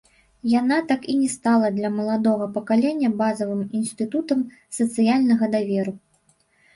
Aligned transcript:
Яна 0.59 0.77
так 0.91 1.01
і 1.15 1.17
не 1.17 1.25
стала 1.33 1.67
для 1.75 1.91
маладога 1.97 2.47
пакалення 2.55 3.09
базавым 3.19 3.59
інстытутам 3.81 4.39
сацыяльнага 4.79 5.45
даверу. 5.57 5.93